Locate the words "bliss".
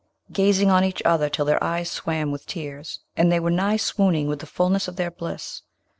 5.11-5.61